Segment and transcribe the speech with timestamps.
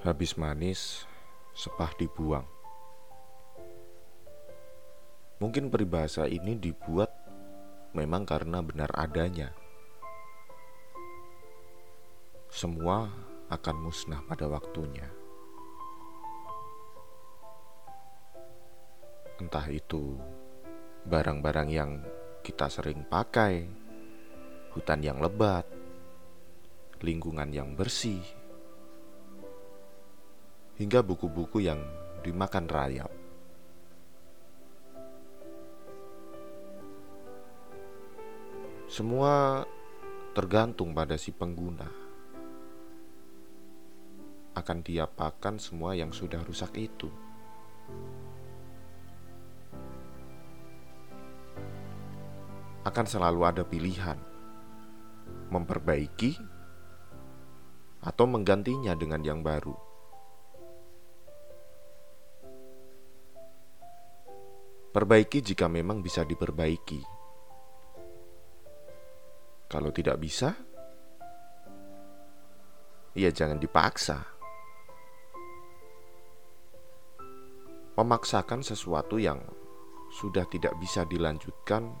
[0.00, 1.04] Habis manis,
[1.52, 2.48] sepah dibuang.
[5.44, 7.12] Mungkin peribahasa ini dibuat
[7.92, 9.52] memang karena benar adanya.
[12.48, 13.12] Semua
[13.52, 15.04] akan musnah pada waktunya.
[19.36, 20.16] Entah itu
[21.04, 22.00] barang-barang yang
[22.40, 23.68] kita sering pakai,
[24.72, 25.68] hutan yang lebat,
[27.04, 28.39] lingkungan yang bersih,
[30.80, 31.84] hingga buku-buku yang
[32.24, 33.12] dimakan rayap.
[38.88, 39.60] Semua
[40.32, 41.84] tergantung pada si pengguna.
[44.56, 47.12] Akan diapakan semua yang sudah rusak itu.
[52.88, 54.16] Akan selalu ada pilihan
[55.52, 56.40] memperbaiki
[58.00, 59.89] atau menggantinya dengan yang baru.
[65.00, 67.00] Perbaiki jika memang bisa diperbaiki.
[69.64, 70.52] Kalau tidak bisa,
[73.16, 74.20] ya jangan dipaksa.
[77.96, 79.40] Memaksakan sesuatu yang
[80.12, 81.96] sudah tidak bisa dilanjutkan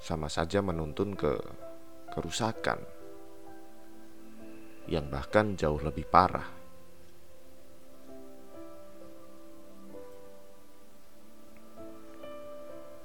[0.00, 1.36] sama saja menuntun ke
[2.08, 2.80] kerusakan
[4.88, 6.61] yang bahkan jauh lebih parah.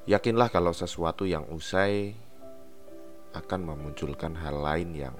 [0.07, 2.15] Yakinlah kalau sesuatu yang usai
[3.35, 5.15] akan memunculkan hal lain yang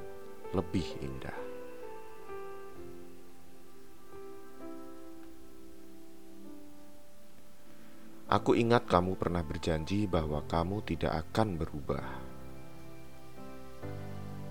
[0.56, 1.36] lebih indah.
[8.32, 12.08] Aku ingat kamu pernah berjanji bahwa kamu tidak akan berubah.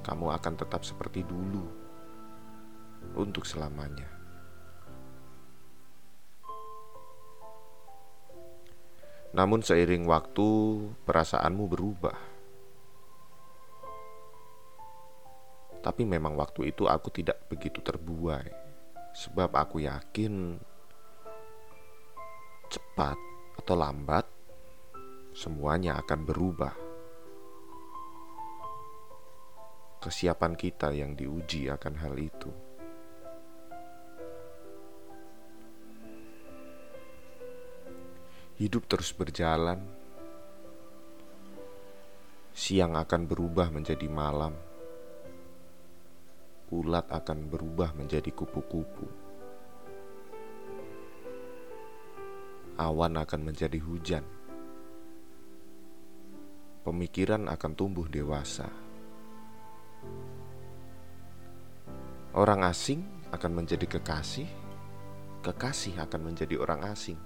[0.05, 1.65] Kamu akan tetap seperti dulu
[3.17, 4.16] untuk selamanya.
[9.37, 10.49] Namun seiring waktu
[11.05, 12.19] perasaanmu berubah.
[15.85, 18.67] Tapi memang waktu itu aku tidak begitu terbuai
[19.17, 20.61] Sebab aku yakin
[22.69, 23.17] cepat
[23.57, 24.29] atau lambat
[25.33, 26.75] semuanya akan berubah.
[30.05, 32.66] Kesiapan kita yang diuji akan hal itu.
[38.57, 39.77] Hidup terus berjalan.
[42.57, 44.57] Siang akan berubah menjadi malam.
[46.73, 49.05] Ulat akan berubah menjadi kupu-kupu.
[52.81, 54.25] Awan akan menjadi hujan.
[56.81, 58.73] Pemikiran akan tumbuh dewasa.
[62.33, 63.05] Orang asing
[63.37, 64.49] akan menjadi kekasih,
[65.45, 67.21] kekasih akan menjadi orang asing.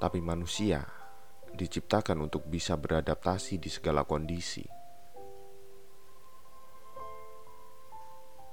[0.00, 0.80] Tapi manusia
[1.52, 4.64] diciptakan untuk bisa beradaptasi di segala kondisi.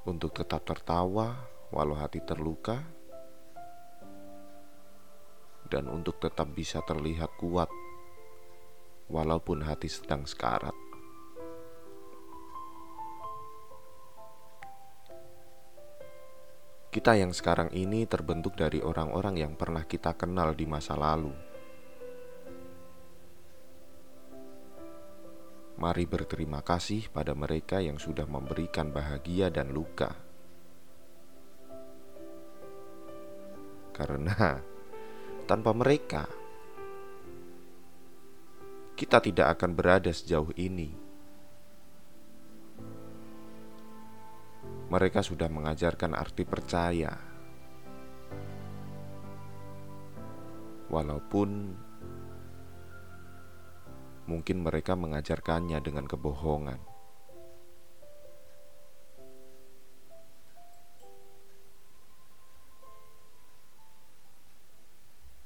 [0.07, 1.31] Untuk tetap tertawa
[1.71, 2.79] walau hati terluka
[5.67, 7.67] dan untuk tetap bisa terlihat kuat
[9.11, 10.86] walaupun hati sedang sekarat.
[16.97, 21.29] Kita yang sekarang ini terbentuk dari orang-orang yang pernah kita kenal di masa lalu.
[25.77, 30.09] Mari berterima kasih pada mereka yang sudah memberikan bahagia dan luka,
[33.93, 34.57] karena
[35.45, 36.25] tanpa mereka
[38.97, 41.06] kita tidak akan berada sejauh ini.
[44.87, 47.11] Mereka sudah mengajarkan arti percaya.
[50.87, 51.75] Walaupun
[54.31, 56.79] mungkin mereka mengajarkannya dengan kebohongan.